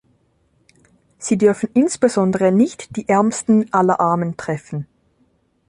Sie 1.19 1.37
dürfen 1.37 1.69
insbesondere 1.75 2.51
nicht 2.51 2.95
die 2.95 3.07
Ärmsten 3.07 3.71
aller 3.71 3.99
Armen 3.99 4.35
treffen. 4.35 4.87